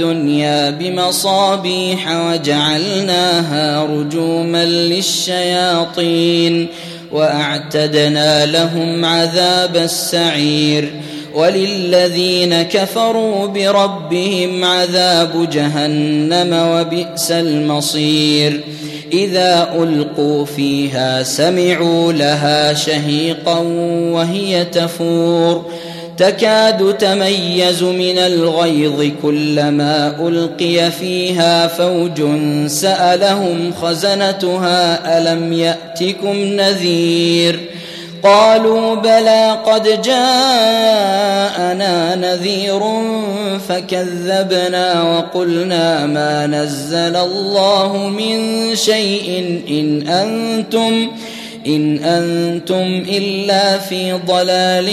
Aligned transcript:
الدنيا 0.00 0.70
بمصابيح 0.70 2.16
وجعلناها 2.16 3.84
رجوما 3.84 4.64
للشياطين 4.64 6.66
وأعتدنا 7.12 8.46
لهم 8.46 9.04
عذاب 9.04 9.76
السعير 9.76 10.90
وللذين 11.34 12.62
كفروا 12.62 13.46
بربهم 13.46 14.64
عذاب 14.64 15.50
جهنم 15.50 16.52
وبئس 16.52 17.30
المصير 17.30 18.60
إذا 19.12 19.74
ألقوا 19.82 20.44
فيها 20.44 21.22
سمعوا 21.22 22.12
لها 22.12 22.74
شهيقا 22.74 23.58
وهي 24.12 24.64
تفور 24.64 25.64
تكاد 26.20 26.98
تميز 26.98 27.82
من 27.82 28.18
الغيظ 28.18 29.10
كلما 29.22 30.16
ألقي 30.20 30.90
فيها 30.90 31.66
فوج 31.66 32.22
سألهم 32.66 33.72
خزنتها 33.82 35.18
ألم 35.18 35.52
يأتكم 35.52 36.36
نذير 36.36 37.60
قالوا 38.22 38.94
بلى 38.94 39.58
قد 39.66 40.02
جاءنا 40.02 40.24
نذير 42.14 42.80
فكذبنا 43.68 45.02
وقلنا 45.02 46.06
ما 46.06 46.46
نزل 46.46 47.16
الله 47.16 47.96
من 47.96 48.70
شيء 48.76 49.60
إن 49.70 50.08
أنتم 50.08 51.08
إن 51.66 51.98
أنتم 51.98 53.04
إلا 53.08 53.78
في 53.78 54.12
ضلال 54.12 54.90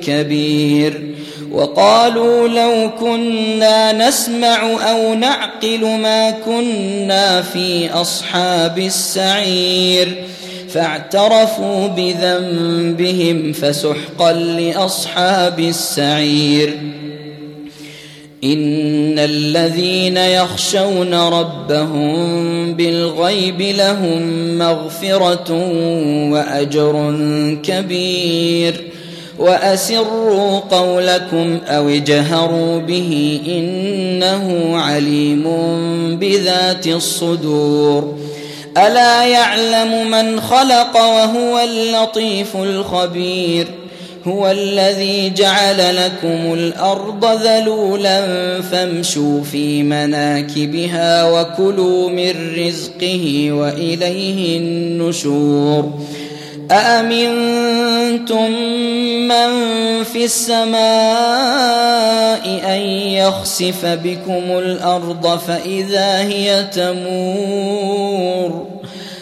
كبير. 0.00 1.14
وقالوا 1.52 2.48
لو 2.48 2.90
كنا 3.00 4.08
نسمع 4.08 4.90
أو 4.90 5.14
نعقل 5.14 5.84
ما 5.84 6.30
كنا 6.30 7.42
في 7.42 7.90
أصحاب 7.90 8.78
السعير. 8.78 10.24
فاعترفوا 10.68 11.86
بذنبهم 11.86 13.52
فسحقا 13.52 14.32
لأصحاب 14.32 15.60
السعير. 15.60 16.99
إن 18.44 19.18
الذين 19.18 20.16
يخشون 20.16 21.14
ربهم 21.14 22.74
بالغيب 22.74 23.60
لهم 23.60 24.22
مغفرة 24.58 25.52
وأجر 26.32 27.16
كبير. 27.62 28.90
وأسروا 29.38 30.58
قولكم 30.58 31.58
أو 31.68 31.88
اجهروا 31.88 32.78
به 32.78 33.40
إنه 33.46 34.76
عليم 34.76 35.44
بذات 36.16 36.86
الصدور. 36.86 38.18
ألا 38.78 39.24
يعلم 39.24 40.10
من 40.10 40.40
خلق 40.40 40.96
وهو 40.96 41.58
اللطيف 41.58 42.56
الخبير. 42.56 43.66
هو 44.26 44.50
الذي 44.50 45.30
جعل 45.30 45.96
لكم 45.96 46.54
الأرض 46.54 47.24
ذلولا 47.24 48.20
فامشوا 48.60 49.42
في 49.42 49.82
مناكبها 49.82 51.30
وكلوا 51.30 52.10
من 52.10 52.54
رزقه 52.56 53.52
وإليه 53.52 54.58
النشور. 54.58 55.92
أأمنتم 56.70 58.50
من 59.28 59.50
في 60.04 60.24
السماء 60.24 60.80
أن 62.76 62.80
يخسف 63.12 63.86
بكم 63.86 64.58
الأرض 64.58 65.38
فإذا 65.38 66.18
هي 66.18 66.64
تمور؟ 66.72 68.66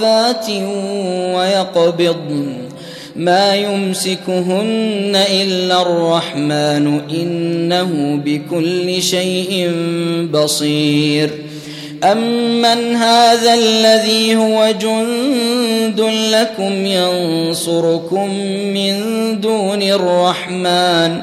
صافات 0.00 0.50
ويقبضن 1.36 2.54
ما 3.16 3.56
يمسكهن 3.56 5.12
إلا 5.32 5.82
الرحمن 5.82 7.00
إنه 7.10 8.20
بكل 8.24 9.02
شيء 9.02 9.72
بصير. 10.32 11.30
أمن 12.04 12.96
هذا 12.96 13.54
الذي 13.54 14.36
هو 14.36 14.74
جند 14.80 16.00
لكم 16.32 16.86
ينصركم 16.86 18.34
من 18.74 18.94
دون 19.40 19.82
الرحمن 19.82 21.22